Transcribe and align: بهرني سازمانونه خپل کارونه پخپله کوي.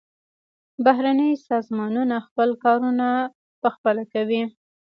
بهرني 0.85 1.29
سازمانونه 1.49 2.15
خپل 2.27 2.49
کارونه 2.63 3.07
پخپله 3.61 4.03
کوي. 4.13 4.43